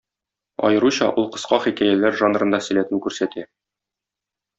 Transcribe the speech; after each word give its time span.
Аеруча 0.69 1.09
ул 1.23 1.27
кыска 1.35 1.59
хикәяләр 1.65 2.17
жанрында 2.23 2.61
сәләтен 2.69 3.03
күрсәтә. 3.05 3.45